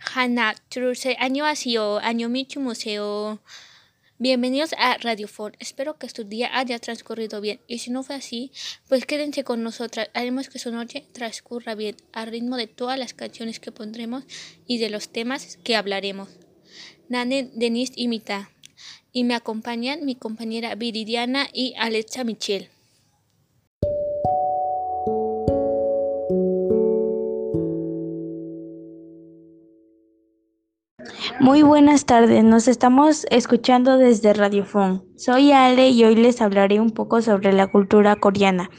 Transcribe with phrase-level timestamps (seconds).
[0.00, 3.38] Hanna Truse, año año Michu Museo.
[4.18, 5.54] Bienvenidos a Radio Ford.
[5.58, 7.60] Espero que su día haya transcurrido bien.
[7.66, 8.50] Y si no fue así,
[8.88, 10.08] pues quédense con nosotras.
[10.14, 14.24] Haremos que su noche transcurra bien, al ritmo de todas las canciones que pondremos
[14.66, 16.30] y de los temas que hablaremos.
[17.08, 18.50] Nane Denise Imita.
[19.12, 22.70] Y me acompañan mi compañera Viridiana y Alexa Michelle.
[31.50, 35.02] Muy buenas tardes, nos estamos escuchando desde Radiofón.
[35.16, 38.70] Soy Ale y hoy les hablaré un poco sobre la cultura coreana.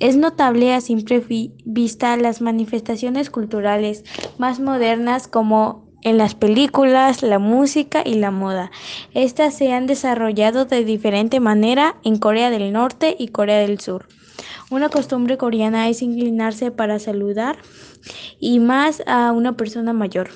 [0.00, 1.22] Es notable a simple
[1.64, 4.02] vista las manifestaciones culturales
[4.38, 8.72] más modernas como en las películas, la música y la moda.
[9.14, 14.08] Estas se han desarrollado de diferente manera en Corea del Norte y Corea del Sur.
[14.68, 17.56] Una costumbre coreana es inclinarse para saludar
[18.40, 20.30] y más a una persona mayor.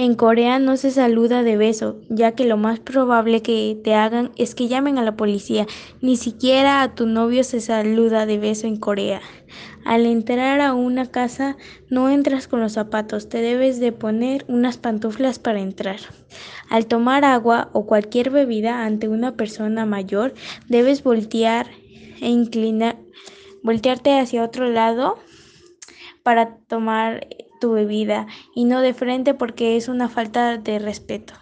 [0.00, 4.30] En Corea no se saluda de beso, ya que lo más probable que te hagan
[4.36, 5.66] es que llamen a la policía.
[6.00, 9.20] Ni siquiera a tu novio se saluda de beso en Corea.
[9.84, 11.56] Al entrar a una casa
[11.90, 15.98] no entras con los zapatos, te debes de poner unas pantuflas para entrar.
[16.70, 20.32] Al tomar agua o cualquier bebida ante una persona mayor,
[20.68, 21.66] debes voltear
[22.20, 22.98] e inclinar,
[23.64, 25.18] voltearte hacia otro lado
[26.22, 27.26] para tomar
[27.58, 31.34] tu bebida y no de frente porque es una falta de respeto.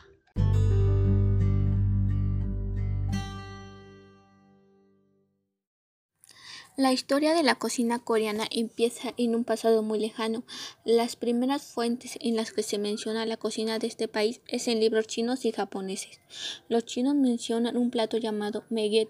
[6.79, 10.45] La historia de la cocina coreana empieza en un pasado muy lejano.
[10.85, 14.81] Las primeras fuentes en las que se menciona la cocina de este país es en
[14.81, 16.21] libros chinos y japoneses.
[16.69, 19.09] Los chinos mencionan un plato llamado meget,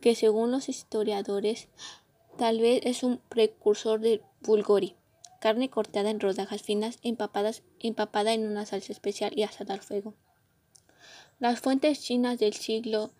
[0.00, 1.68] que según los historiadores
[2.36, 4.96] tal vez es un precursor del bulgori
[5.44, 10.14] carne cortada en rodajas finas empapada en una salsa especial y asada al fuego.
[11.38, 13.12] Las fuentes chinas del siglo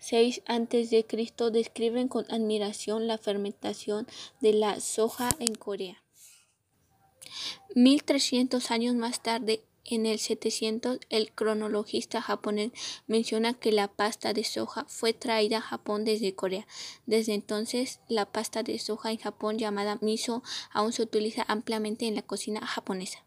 [0.00, 1.06] VI a.C.
[1.52, 4.08] describen con admiración la fermentación
[4.40, 6.02] de la soja en Corea.
[7.76, 12.72] 1300 años más tarde, en el 700, el cronologista japonés
[13.06, 16.66] menciona que la pasta de soja fue traída a Japón desde Corea.
[17.06, 22.14] Desde entonces, la pasta de soja en Japón llamada miso aún se utiliza ampliamente en
[22.14, 23.24] la cocina japonesa.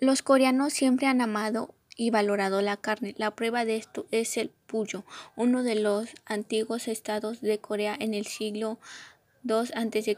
[0.00, 3.14] Los coreanos siempre han amado y valorado la carne.
[3.18, 5.04] La prueba de esto es el puyo,
[5.36, 8.78] uno de los antiguos estados de Corea en el siglo
[9.44, 10.16] II a.C.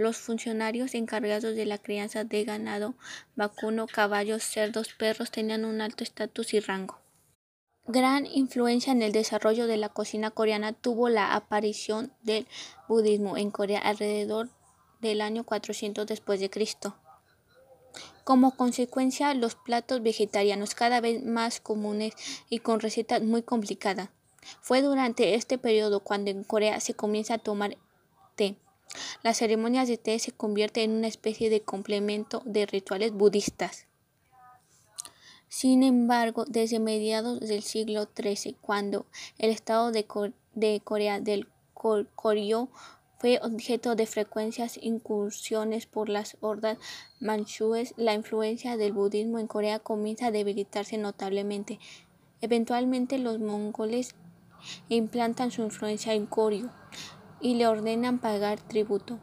[0.00, 2.94] Los funcionarios encargados de la crianza de ganado
[3.36, 6.98] vacuno, caballos, cerdos, perros tenían un alto estatus y rango.
[7.86, 12.46] Gran influencia en el desarrollo de la cocina coreana tuvo la aparición del
[12.88, 14.48] budismo en Corea alrededor
[15.02, 16.96] del año 400 después de Cristo.
[18.24, 22.14] Como consecuencia, los platos vegetarianos cada vez más comunes
[22.48, 24.08] y con recetas muy complicadas.
[24.62, 27.76] Fue durante este periodo cuando en Corea se comienza a tomar
[28.34, 28.56] té.
[29.22, 33.86] Las ceremonias de té se convierten en una especie de complemento de rituales budistas.
[35.48, 39.06] Sin embargo, desde mediados del siglo XIII, cuando
[39.36, 40.06] el estado de,
[40.84, 42.68] Corea del Koryo
[43.18, 46.78] fue objeto de frecuentes incursiones por las hordas
[47.18, 51.80] manchúes, la influencia del budismo en Corea comienza a debilitarse notablemente.
[52.40, 54.14] Eventualmente los mongoles
[54.88, 56.70] implantan su influencia en Koryo
[57.40, 59.18] y le ordenan pagar tributo.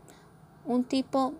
[0.65, 1.33] Un tipo,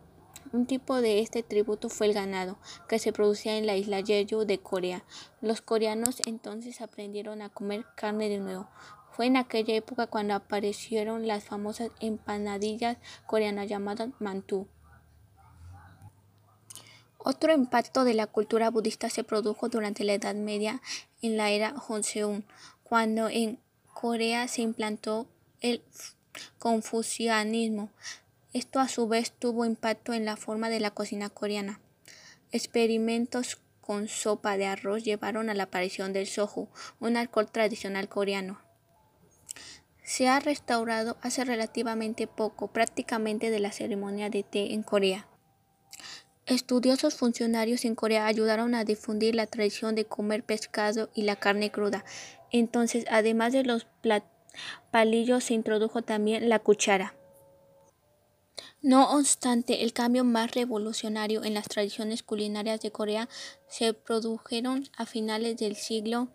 [0.54, 2.58] un tipo de este tributo fue el ganado,
[2.88, 5.04] que se producía en la isla Jeju de Corea.
[5.42, 8.68] Los coreanos entonces aprendieron a comer carne de nuevo.
[9.12, 14.68] Fue en aquella época cuando aparecieron las famosas empanadillas coreanas llamadas mantu.
[17.18, 20.82] Otro impacto de la cultura budista se produjo durante la Edad Media
[21.22, 22.46] en la era Joseon,
[22.84, 23.60] cuando en
[23.94, 25.28] Corea se implantó
[25.60, 25.84] el
[26.60, 27.90] confucianismo.
[28.54, 31.80] Esto a su vez tuvo impacto en la forma de la cocina coreana.
[32.52, 36.68] Experimentos con sopa de arroz llevaron a la aparición del soju,
[37.00, 38.60] un alcohol tradicional coreano.
[40.04, 45.28] Se ha restaurado hace relativamente poco prácticamente de la ceremonia de té en Corea.
[46.46, 51.72] Estudiosos funcionarios en Corea ayudaron a difundir la tradición de comer pescado y la carne
[51.72, 52.06] cruda.
[52.52, 54.37] Entonces, además de los platos
[54.92, 57.14] palillo se introdujo también la cuchara.
[58.82, 63.28] No obstante, el cambio más revolucionario en las tradiciones culinarias de Corea
[63.68, 66.30] se produjeron a finales del siglo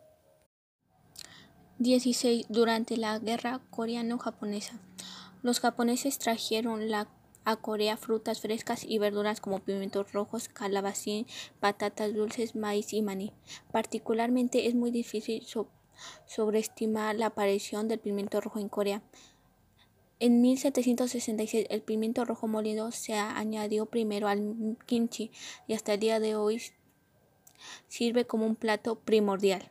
[1.79, 4.81] XVI durante la guerra coreano-japonesa.
[5.43, 6.83] Los japoneses trajeron
[7.45, 11.27] a Corea frutas frescas y verduras como pimientos rojos, calabacín,
[11.59, 13.33] patatas dulces, maíz y maní.
[13.73, 15.45] Particularmente es muy difícil
[16.27, 19.03] sobreestimar la aparición del pimiento rojo en Corea.
[20.19, 25.33] En 1766 el pimiento rojo molido se añadió primero al kimchi
[25.67, 26.63] y hasta el día de hoy
[27.89, 29.71] sirve como un plato primordial.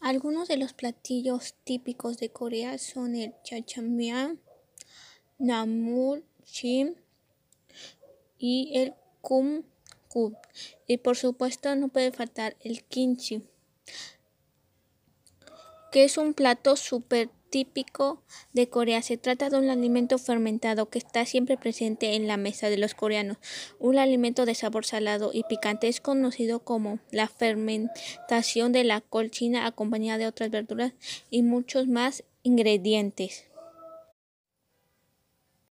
[0.00, 4.40] Algunos de los platillos típicos de Corea son el jajangmyeon,
[5.38, 6.94] namul chim
[8.38, 8.94] y el
[10.86, 13.42] Y por supuesto no puede faltar el kimchi,
[15.92, 18.22] que es un plato súper típico
[18.52, 19.02] de Corea.
[19.02, 22.94] Se trata de un alimento fermentado que está siempre presente en la mesa de los
[22.94, 23.38] coreanos.
[23.78, 29.30] Un alimento de sabor salado y picante es conocido como la fermentación de la col
[29.30, 30.92] china acompañada de otras verduras
[31.30, 33.46] y muchos más ingredientes.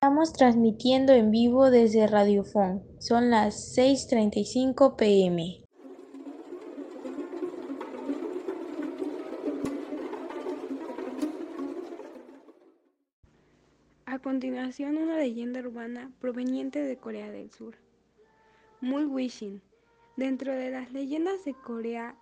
[0.04, 2.84] Estamos transmitiendo en vivo desde Radiofón.
[3.00, 5.64] Son las 6:35 pm.
[14.06, 17.76] A continuación, una leyenda urbana proveniente de Corea del Sur.
[18.82, 19.62] Muy Wishing.
[20.18, 22.18] Dentro de las leyendas de Corea,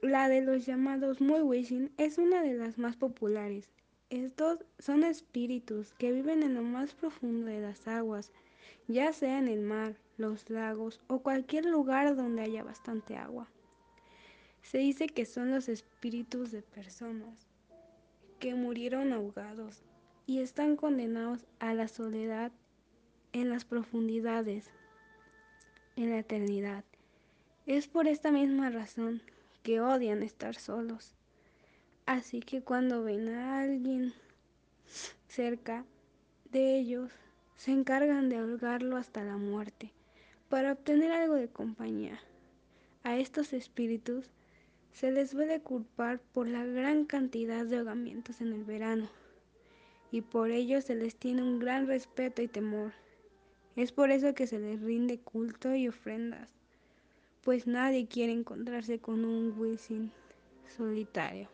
[0.00, 3.68] la de los llamados Muy Wishing es una de las más populares.
[4.12, 8.30] Estos son espíritus que viven en lo más profundo de las aguas,
[8.86, 13.48] ya sea en el mar, los lagos o cualquier lugar donde haya bastante agua.
[14.60, 17.48] Se dice que son los espíritus de personas
[18.38, 19.82] que murieron ahogados
[20.26, 22.52] y están condenados a la soledad
[23.32, 24.70] en las profundidades,
[25.96, 26.84] en la eternidad.
[27.64, 29.22] Es por esta misma razón
[29.62, 31.14] que odian estar solos.
[32.06, 34.12] Así que cuando ven a alguien
[35.28, 35.84] cerca
[36.50, 37.10] de ellos,
[37.56, 39.92] se encargan de ahogarlo hasta la muerte
[40.48, 42.20] para obtener algo de compañía.
[43.04, 44.30] A estos espíritus
[44.92, 49.08] se les suele culpar por la gran cantidad de ahogamientos en el verano
[50.10, 52.92] y por ello se les tiene un gran respeto y temor.
[53.76, 56.50] Es por eso que se les rinde culto y ofrendas,
[57.42, 60.12] pues nadie quiere encontrarse con un Wisin
[60.76, 61.48] solitario.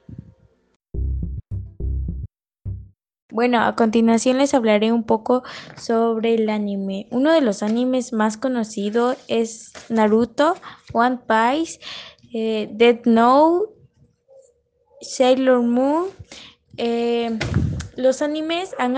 [3.39, 5.45] Bueno, a continuación les hablaré un poco
[5.77, 7.07] sobre el anime.
[7.13, 10.57] Uno de los animes más conocidos es Naruto,
[10.93, 11.79] One Piece,
[12.35, 13.73] eh, Dead Note,
[15.01, 16.07] Sailor Moon.
[16.79, 17.39] Eh,
[17.95, 18.97] los animes han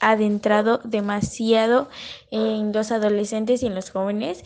[0.00, 1.90] adentrado demasiado
[2.30, 4.44] en los adolescentes y en los jóvenes,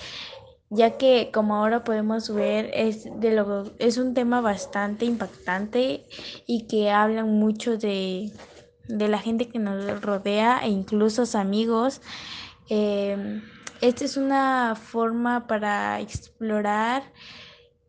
[0.69, 6.09] ya que como ahora podemos ver es, de lo, es un tema bastante impactante
[6.45, 8.33] y que hablan mucho de,
[8.89, 12.01] la gente que nos rodea e incluso amigos.
[12.69, 13.41] Eh,
[13.81, 17.03] esta es una forma para explorar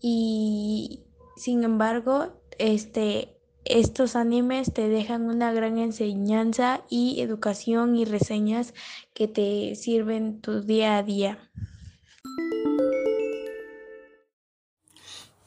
[0.02, 1.02] y
[1.38, 8.74] sin embargo este estos animes te dejan una gran enseñanza y educación y reseñas
[9.14, 11.50] que te sirven tu día a día.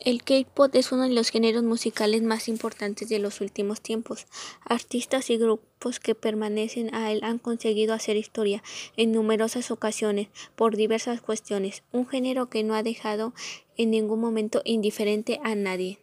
[0.06, 4.26] El K-pop es uno de los géneros musicales más importantes de los últimos tiempos.
[4.64, 8.62] Artistas y grupos que permanecen a él han conseguido hacer historia
[8.96, 13.34] en numerosas ocasiones por diversas cuestiones, un género que no ha dejado
[13.76, 15.98] en ningún momento indiferente a nadie.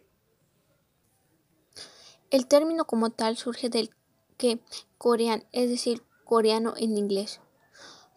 [2.30, 3.88] El término como tal surge del
[4.36, 4.58] que
[4.98, 7.40] corean, es decir, coreano en inglés,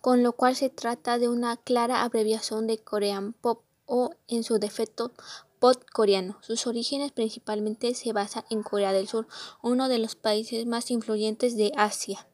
[0.01, 4.59] con lo cual se trata de una clara abreviación de Korean Pop o, en su
[4.59, 5.13] defecto,
[5.59, 6.37] pop coreano.
[6.41, 9.27] Sus orígenes principalmente se basan en Corea del Sur,
[9.61, 12.27] uno de los países más influyentes de Asia.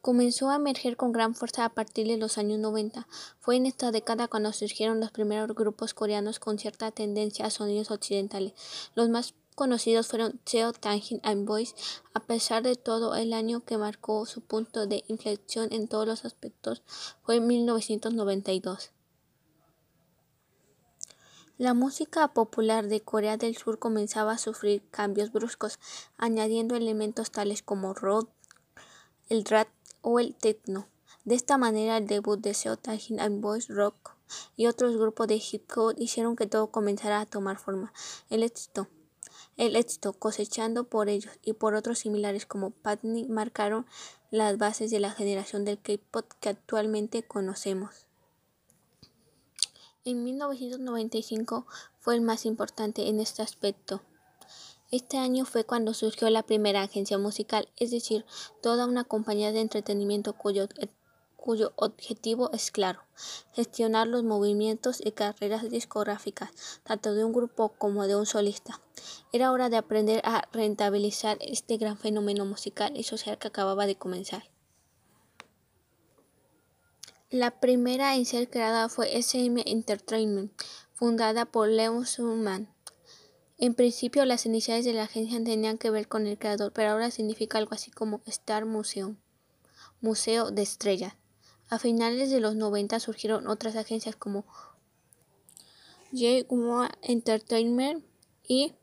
[0.00, 3.06] Comenzó a emerger con gran fuerza a partir de los años 90.
[3.38, 7.90] Fue en esta década cuando surgieron los primeros grupos coreanos con cierta tendencia a sonidos
[7.90, 8.54] occidentales.
[8.94, 11.74] Los más conocidos fueron Seo Taejin and Boys,
[12.14, 16.24] a pesar de todo el año que marcó su punto de inflexión en todos los
[16.24, 16.82] aspectos
[17.22, 18.90] fue 1992.
[21.62, 25.78] La música popular de Corea del Sur comenzaba a sufrir cambios bruscos,
[26.16, 28.28] añadiendo elementos tales como rock,
[29.28, 29.68] el rap
[30.00, 30.88] o el techno.
[31.24, 34.16] De esta manera, el debut de Seo Taejin and Boys Rock
[34.56, 37.92] y otros grupos de hip hop hicieron que todo comenzara a tomar forma.
[38.28, 38.88] El éxito
[39.56, 43.86] el éxito cosechando por ellos y por otros similares como Patney marcaron
[44.32, 48.08] las bases de la generación del K-pop que actualmente conocemos.
[50.04, 51.64] En 1995
[52.00, 54.02] fue el más importante en este aspecto.
[54.90, 58.24] Este año fue cuando surgió la primera agencia musical, es decir,
[58.60, 60.66] toda una compañía de entretenimiento cuyo,
[61.36, 62.98] cuyo objetivo es claro,
[63.52, 66.50] gestionar los movimientos y carreras discográficas,
[66.82, 68.80] tanto de un grupo como de un solista.
[69.30, 73.94] Era hora de aprender a rentabilizar este gran fenómeno musical y social que acababa de
[73.94, 74.51] comenzar.
[77.32, 80.52] La primera en ser creada fue SM Entertainment,
[80.92, 82.68] fundada por Leon Schumann.
[83.56, 87.10] En principio las iniciales de la agencia tenían que ver con el creador, pero ahora
[87.10, 89.16] significa algo así como Star Museum,
[90.02, 91.14] Museo de Estrellas.
[91.70, 94.44] A finales de los 90 surgieron otras agencias como
[96.12, 98.04] J1 Entertainment
[98.46, 98.74] y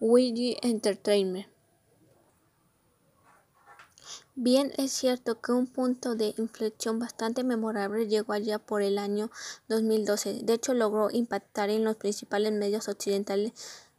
[0.00, 1.53] WG Entertainment.
[4.36, 9.30] Bien es cierto que un punto de inflexión bastante memorable llegó allá por el año
[9.68, 10.40] 2012.
[10.42, 13.52] De hecho, logró impactar en los principales medios occidentales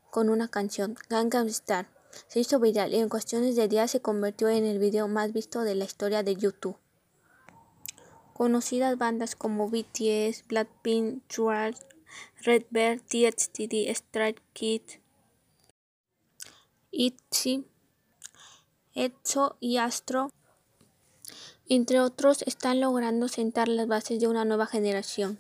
[0.10, 1.88] con una canción, Gangnam Star.
[2.28, 5.62] Se hizo viral y en cuestiones de días se convirtió en el video más visto
[5.62, 6.78] de la historia de YouTube.
[8.34, 11.76] Conocidas bandas como BTS, Blackpink, Red
[12.44, 15.00] Redbird, TXT, Strike Kids,
[16.92, 17.66] ITZY,
[18.96, 20.32] EXO y Astro,
[21.68, 25.40] entre otros, están logrando sentar las bases de una nueva generación.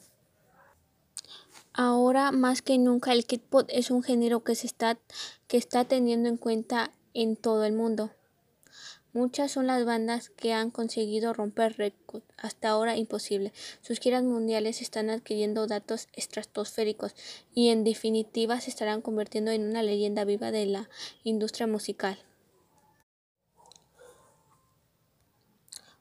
[1.72, 4.98] Ahora más que nunca el K-pop es un género que se está
[5.48, 8.12] que está teniendo en cuenta en todo el mundo.
[9.14, 13.54] Muchas son las bandas que han conseguido romper récords, hasta ahora imposible.
[13.82, 17.14] Sus giras mundiales están adquiriendo datos estratosféricos
[17.54, 20.90] y en definitiva se estarán convirtiendo en una leyenda viva de la
[21.24, 22.18] industria musical.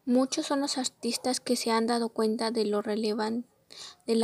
[0.06, 2.82] Muchos son los artistas que se han dado cuenta de la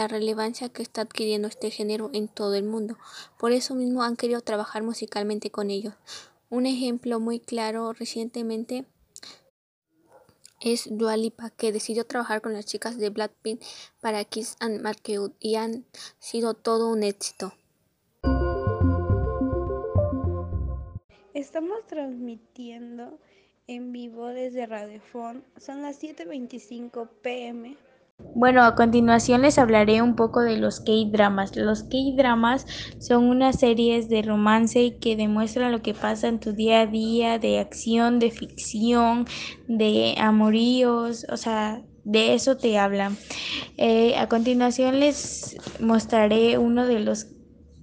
[0.08, 2.98] relevancia que está adquiriendo este género en todo el mundo.
[3.38, 5.94] Por eso mismo han querido trabajar musicalmente con ellos.
[6.50, 8.84] Un ejemplo muy claro recientemente
[10.60, 13.62] es Dua Lipa, que decidió trabajar con las chicas de Blackpink
[14.02, 15.86] para Kiss and Markeut y han
[16.18, 17.54] sido todo un éxito.
[21.32, 23.18] Estamos transmitiendo
[23.70, 25.44] en vivo desde Radiofon.
[25.56, 27.76] Son las 7.25 pm.
[28.34, 31.56] Bueno, a continuación les hablaré un poco de los K-dramas.
[31.56, 32.66] Los K-dramas
[32.98, 37.38] son unas series de romance que demuestran lo que pasa en tu día a día,
[37.38, 39.26] de acción, de ficción,
[39.68, 43.16] de amoríos, o sea, de eso te hablan.
[43.76, 47.26] Eh, a continuación les mostraré uno de los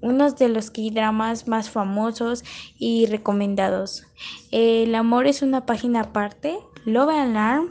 [0.01, 2.44] unos de los K-dramas más famosos
[2.77, 4.06] y recomendados.
[4.51, 7.70] El amor es una página aparte, Love Alarm,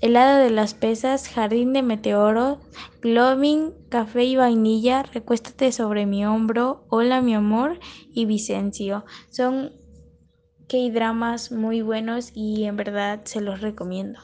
[0.00, 2.58] helada de las pesas, jardín de meteoros,
[3.00, 7.78] globing, café y vainilla, recuéstate sobre mi hombro, hola mi amor
[8.12, 9.04] y Vicencio.
[9.30, 9.72] Son
[10.68, 14.18] K-dramas muy buenos y en verdad se los recomiendo.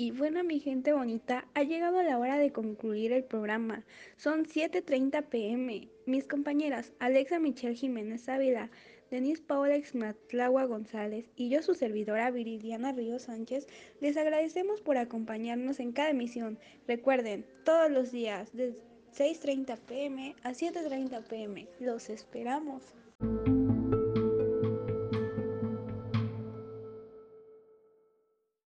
[0.00, 3.84] Y bueno, mi gente bonita, ha llegado la hora de concluir el programa.
[4.16, 5.90] Son 7.30 pm.
[6.06, 8.70] Mis compañeras Alexa Michelle Jiménez Ávila,
[9.10, 13.66] Denise Paola Exmatlagua González y yo, su servidora Viridiana Río Sánchez,
[14.00, 16.58] les agradecemos por acompañarnos en cada emisión.
[16.88, 18.70] Recuerden, todos los días, de
[19.14, 21.68] 6.30 pm a 7.30 pm.
[21.78, 22.94] Los esperamos.